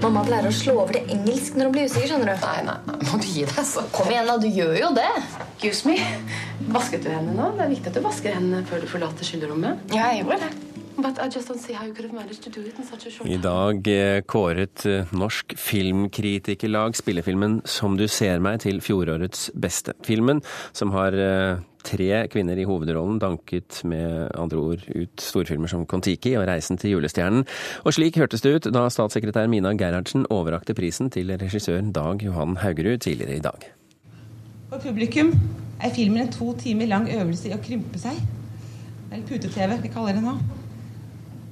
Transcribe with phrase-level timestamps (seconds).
[0.00, 2.08] Mamma pleier å slå over til engelsk når hun blir usikker.
[2.10, 2.46] skjønner du?
[2.46, 3.84] Nei, nei, nei, må du gi deg, så.
[3.94, 4.38] Kom igjen, da.
[4.40, 5.10] Du gjør jo det.
[5.52, 5.98] Excuse me.
[6.74, 7.52] Vasket du hendene nå?
[7.58, 9.86] Det er viktig at du vasker hendene før du forlater skylderommet.
[9.94, 10.50] Ja, jeg gjorde det.
[11.00, 13.10] I just don't see how you could have managed to do it in such a
[13.10, 19.50] short I dag eh, kåret eh, Norsk Filmkritikerlag spillefilmen 'Som du ser meg' til fjorårets
[19.56, 19.94] beste.
[20.04, 20.42] Filmen,
[20.72, 26.36] som har eh, tre kvinner i hovedrollen, danket med andre ord ut storfilmer som 'Kon-Tiki'
[26.38, 27.46] og 'Reisen til julestjernen'.
[27.84, 32.56] Og slik hørtes det ut da statssekretær Mina Gerhardsen overrakte prisen til regissør Dag Johan
[32.56, 33.70] Haugerud tidligere i dag.
[34.70, 35.32] For publikum
[35.80, 38.16] er filmen en to timer lang øvelse i å krympe seg.
[39.12, 40.36] Eller pute-TV, vi kaller det nå.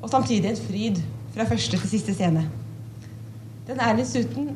[0.02, 1.02] Og samtidig en fryd
[1.34, 2.44] fra første til siste scene.
[3.66, 4.52] Den er dessuten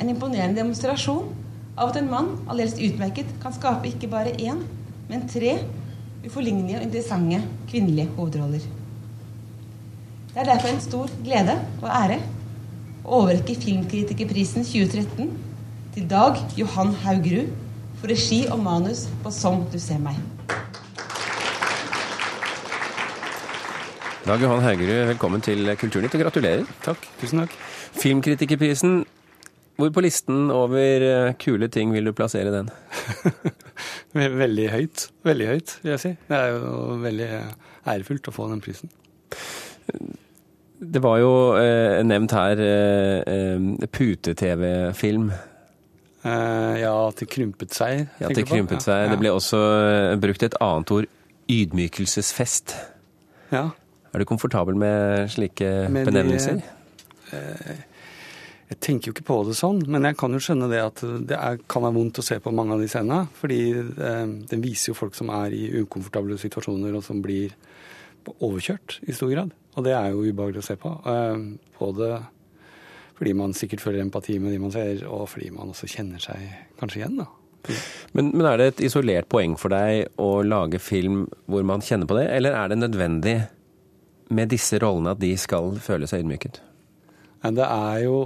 [0.00, 1.28] en imponerende demonstrasjon
[1.76, 4.62] av at en mann, aldeles utmerket, kan skape ikke bare én,
[5.08, 5.58] men tre
[6.24, 8.64] uforlignelige og interessante kvinnelige hovedroller.
[10.34, 12.20] Det er derfor en stor glede og ære
[13.04, 15.28] å overrekke Filmkritikerprisen 2013
[15.94, 17.52] til Dag Johan Haugerud
[18.00, 20.18] for regi og manus på 'Som du ser meg'.
[24.26, 26.64] Dag Johan Haugerud, velkommen til Kulturnytt, og gratulerer.
[26.82, 26.96] Takk.
[27.20, 27.50] Tusen takk.
[27.92, 29.04] Filmkritikerprisen,
[29.76, 32.70] hvor på listen over eh, kule ting vil du plassere den?
[34.14, 35.08] Veldig høyt.
[35.26, 36.12] Veldig høyt, vil jeg si.
[36.28, 37.30] Det er jo veldig
[37.90, 38.92] ærefullt å få den prisen.
[40.84, 45.32] Det var jo eh, nevnt her eh, eh pute-TV-film.
[46.24, 48.06] Eh, ja, til krympet seg.
[48.20, 48.96] Ja, til krympet seg.
[48.96, 49.12] Ja, ja.
[49.12, 51.08] Det ble også eh, brukt et annet ord.
[51.50, 52.76] Ydmykelsesfest.
[53.52, 53.68] Ja.
[54.14, 56.62] Er du komfortabel med slike med benevnelser?
[56.62, 57.82] De, eh,
[58.74, 61.36] jeg tenker jo ikke på det sånn, men jeg kan jo skjønne det at det
[61.38, 63.28] er, kan være vondt å se på mange av de scenene.
[63.38, 67.54] Fordi eh, den viser jo folk som er i ukomfortable situasjoner, og som blir
[68.34, 69.54] overkjørt i stor grad.
[69.74, 70.90] Og det er jo ubehagelig å se på.
[71.12, 71.46] Eh,
[71.78, 72.10] både
[73.14, 76.50] fordi man sikkert føler empati med de man ser, og fordi man også kjenner seg
[76.80, 77.30] kanskje igjen, da.
[78.12, 82.10] Men, men, er det et isolert poeng for deg å lage film hvor man kjenner
[82.10, 83.36] på det, eller er det nødvendig
[84.34, 86.58] med disse rollene at de skal føle seg ydmyket?
[87.54, 88.18] Det er jo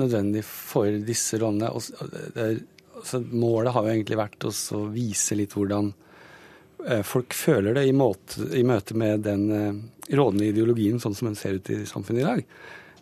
[0.00, 1.70] nødvendig for disse rollene.
[1.72, 5.90] Altså, målet har jo egentlig vært å vise litt hvordan
[6.86, 11.30] eh, folk føler det i, måte, i møte med den eh, rådende ideologien sånn som
[11.30, 12.44] den ser ut i samfunnet i dag.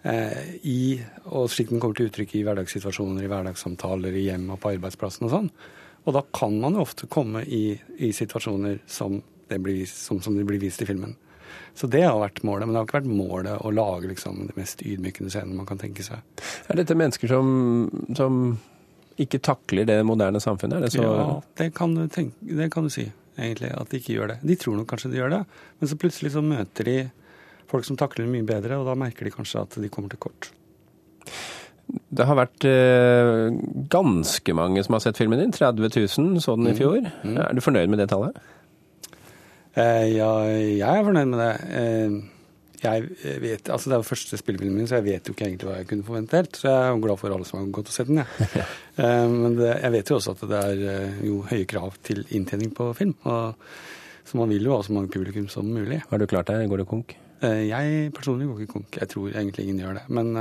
[0.02, 0.80] Eh, I,
[1.28, 5.28] og slik den kommer til uttrykk i hverdagssituasjoner, i hverdagssamtaler, i hjem og på arbeidsplassen
[5.28, 5.50] og sånn.
[6.08, 9.18] Og da kan man jo ofte komme i, i situasjoner som
[9.50, 11.12] det, blir, som, som det blir vist i filmen.
[11.74, 14.56] Så det har vært målet, men det har ikke vært målet å lage liksom, det
[14.58, 16.20] mest ydmykende scenen man kan tenke seg.
[16.68, 18.42] Er dette mennesker som, som
[19.20, 20.84] ikke takler det moderne samfunnet?
[20.86, 21.06] Det så...
[21.06, 21.30] Ja,
[21.60, 23.06] det kan, tenke, det kan, du si,
[23.38, 23.72] egentlig.
[23.76, 24.40] At de ikke gjør det.
[24.52, 25.42] De tror nok kanskje de gjør det,
[25.80, 26.98] men så plutselig så møter de
[27.70, 30.20] folk som takler det mye bedre, og da merker de kanskje at de kommer til
[30.22, 30.50] kort.
[32.10, 33.48] Det har vært eh,
[33.90, 35.54] ganske mange som har sett filmen din.
[35.54, 36.78] 30 000 så den i mm.
[36.78, 36.98] fjor.
[37.02, 37.30] Mm.
[37.32, 37.38] Mm.
[37.44, 38.38] Er du fornøyd med det tallet?
[39.78, 41.50] Eh, ja, jeg er fornøyd med det.
[41.78, 42.14] Eh,
[42.80, 45.68] jeg vet, altså Det er jo første spillefilmen min, så jeg vet jo ikke egentlig
[45.68, 46.56] hva jeg kunne forvente helt.
[46.56, 48.22] Så jeg er glad for alle som har gått og sett den.
[48.60, 48.66] Ja.
[49.00, 52.72] Eh, men det, jeg vet jo også at det er jo høye krav til inntjening
[52.76, 53.14] på film.
[53.30, 53.54] Og,
[54.26, 56.00] så man vil jo ha så mange publikum som mulig.
[56.10, 56.68] Har du klart det?
[56.70, 57.16] Går du konk?
[57.40, 58.98] Jeg personlig går ikke konk.
[59.00, 60.02] Jeg tror egentlig ingen gjør det.
[60.12, 60.34] Men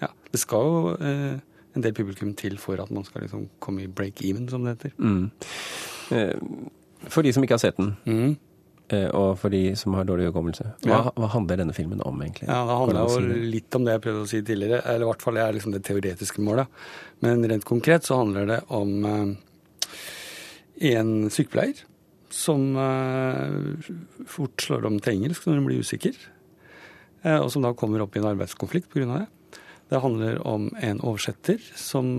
[0.00, 3.86] ja, det skal jo en del publikum til for at man skal liksom komme i
[3.86, 4.96] break even, som det heter.
[4.98, 5.30] Mm.
[7.06, 7.94] For de som ikke har sett den.
[8.04, 8.34] Mm.
[8.92, 10.66] Eh, og for de som har dårlig hukommelse.
[10.84, 11.12] Hva, ja.
[11.16, 12.50] hva, handler denne filmen om, egentlig?
[12.50, 14.82] Ja, Det handler jo litt om det jeg prøvde å si tidligere.
[14.84, 16.84] Eller i hvert fall det er liksom det teoretiske målet.
[17.24, 19.24] Men rent konkret så handler det om eh,
[20.92, 21.80] en sykepleier
[22.34, 23.86] som eh,
[24.28, 26.18] fort slår om til engelsk når hun blir usikker.
[27.22, 29.22] eh, og som da kommer opp i en arbeidskonflikt pga.
[29.22, 29.56] det.
[29.88, 32.16] Det handler om en oversetter som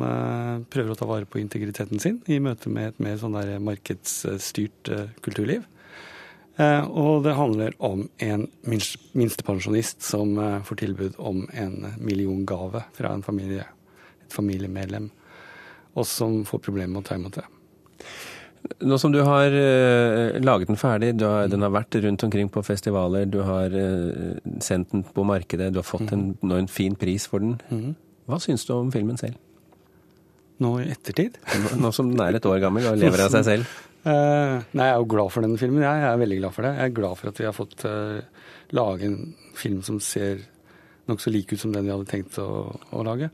[0.70, 4.92] prøver å ta vare på integriteten sin i møte med et mer sånn der markedsstyrt
[5.26, 5.66] kulturliv.
[6.56, 13.12] Eh, og det handler om en minstepensjonist som eh, får tilbud om en milliongave fra
[13.12, 13.66] en familie,
[14.24, 15.10] et familiemedlem,
[15.96, 17.46] og som får problemer med å ta imot det.
[18.82, 22.64] Nå som du har uh, laget den ferdig, har, den har vært rundt omkring på
[22.66, 23.70] festivaler, du har
[24.64, 26.56] sendt den på markedet, du har fått en, mhm.
[26.64, 27.60] en fin pris for den.
[27.70, 27.94] Mm.
[28.26, 29.38] Hva syns du om filmen selv?
[30.64, 31.38] Nå i ettertid?
[31.76, 33.74] Nå, som den er et år gammel og lever av seg selv?
[34.06, 35.84] Uh, nei, Jeg er jo glad for denne filmen.
[35.84, 36.74] Jeg, jeg er veldig glad for det.
[36.78, 38.48] Jeg er glad for at vi har fått uh,
[38.78, 39.20] lage en
[39.58, 40.46] film som ser
[41.10, 43.30] nokså lik ut som den vi hadde tenkt å, å lage.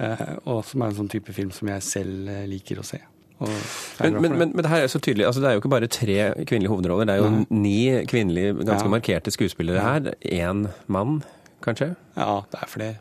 [0.00, 3.00] Uh, og som er en sånn type film som jeg selv liker å se.
[3.42, 5.88] Men, men, men, men, det her er så tydelig, altså det er jo ikke bare
[5.90, 7.08] tre kvinnelige hovedroller.
[7.08, 7.46] Det er jo Nei.
[7.50, 7.78] ni
[8.10, 8.92] kvinnelige, ganske ja.
[8.92, 10.12] markerte skuespillere her.
[10.22, 11.22] Én mann,
[11.64, 11.92] kanskje?
[12.14, 13.00] Ja, det er flere.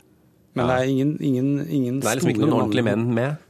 [0.54, 0.68] Men Ja.
[0.68, 3.38] det er ingen, ingen, ingen Det er liksom ikke noen ordentlige menn med.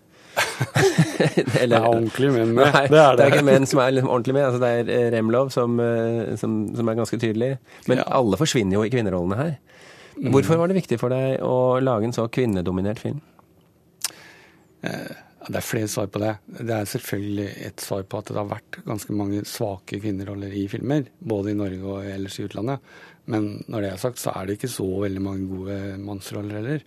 [1.54, 2.70] Det er ordentlige menn med.
[2.74, 3.26] Nei, det er det.
[3.32, 4.46] ikke menn som er liksom ordentlig med.
[4.48, 7.52] Altså, det er eh, Remlov som, eh, som, som er ganske tydelig.
[7.90, 8.06] Men Ja.
[8.22, 9.52] alle forsvinner jo i kvinnerollene her.
[10.32, 13.22] Hvorfor var det viktig for deg å lage en så kvinnedominert film?
[14.82, 16.36] Det er flere svar på det.
[16.62, 20.68] Det er selvfølgelig et svar på at det har vært ganske mange svake kvinneroller i
[20.70, 22.80] filmer, både i Norge og ellers i utlandet.
[23.30, 26.86] Men når det er sagt, så er det ikke så veldig mange gode mannsroller heller.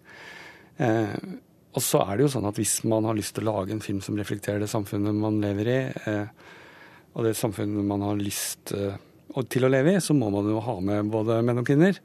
[0.82, 1.14] Eh,
[1.75, 3.82] og så er det jo sånn at hvis man har lyst til å lage en
[3.82, 6.54] film som reflekterer det samfunnet man lever i, eh,
[7.14, 8.98] og det samfunnet man har lyst eh,
[9.50, 11.98] til å leve i, så må man jo ha med både menn og kvinner.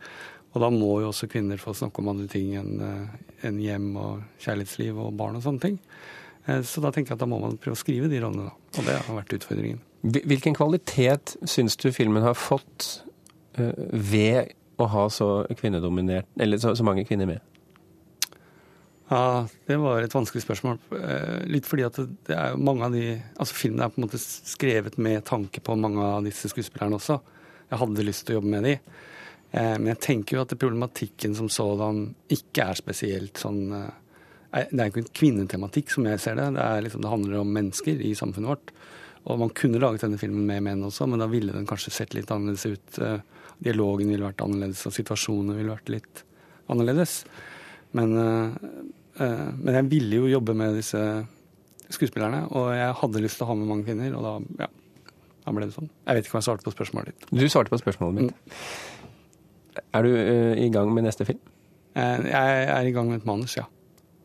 [0.53, 2.79] Og da må jo også kvinner få snakke om andre ting enn
[3.45, 5.77] en hjem og kjærlighetsliv og barn og sånne ting.
[6.47, 8.79] Eh, Så da tenker jeg at da må man prøve å skrive de rollene, da.
[8.79, 9.81] Og det har vært utfordringen.
[9.99, 13.08] Hvilken kvalitet syns du filmen har fått eh,
[13.91, 15.29] ved å ha så
[15.59, 17.39] kvinnedominert Eller så, så mange kvinner med?
[19.09, 20.77] Ja, det var et vanskelig spørsmål.
[20.93, 21.95] Eh, Litt fordi at
[22.27, 25.59] det- er jo mange av de Altså filmen er på en måte skrevet med tanke
[25.65, 27.19] på mange av disse skuespillerne også.
[27.71, 28.79] Jeg hadde lyst til å jobbe med de.
[29.53, 33.73] Eh, Men jeg tenker jo at problematikken som sådan ikke er spesielt sånn
[34.53, 35.13] eh, Det er ikke en
[35.47, 36.53] kvinnetematikk, som jeg ser det.
[36.53, 38.71] Det, liksom, det handler om mennesker i samfunnet vårt.
[39.27, 42.13] Og man kunne laget denne filmen med menn også, men da ville den kanskje sett
[42.13, 43.21] litt annerledes ut.
[43.59, 46.23] Dialogen ville vært annerledes, og situasjonen ville vært litt
[46.71, 47.23] annerledes.
[47.97, 48.69] Men, eh,
[49.25, 51.01] eh, men jeg ville jo jobbe med disse
[51.89, 54.69] skuespillerne, og jeg hadde lyst til å ha med mange kvinner, og da, ja,
[55.45, 55.89] da ble det sånn.
[56.05, 57.31] Jeg vet ikke om jeg svarte på spørsmålet ditt.
[57.33, 58.61] Du svarte på spørsmålet mitt.
[59.89, 61.41] Er du eh, i gang med neste film?
[61.99, 63.65] Jeg er i gang med et manus, ja.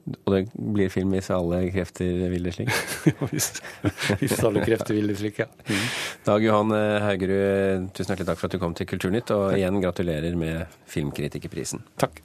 [0.05, 2.73] Og det blir film hvis alle krefter vil det slik?
[3.33, 3.49] hvis,
[4.21, 5.49] hvis alle krefter vil det slik, ja.
[6.27, 9.81] Dag Johan eh, Haugerud, tusen hjertelig takk for at du kom til Kulturnytt, og igjen
[9.81, 11.85] gratulerer med Filmkritikerprisen.
[12.01, 12.21] Takk.